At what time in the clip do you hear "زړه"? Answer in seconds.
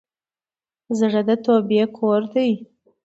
0.99-1.21